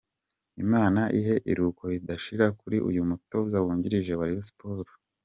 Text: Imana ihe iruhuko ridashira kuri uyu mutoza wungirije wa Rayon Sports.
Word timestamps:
Imana 0.63 1.01
ihe 1.19 1.35
iruhuko 1.51 1.83
ridashira 1.91 2.45
kuri 2.59 2.77
uyu 2.89 3.01
mutoza 3.09 3.57
wungirije 3.63 4.13
wa 4.15 4.25
Rayon 4.27 4.45
Sports. 4.49 4.93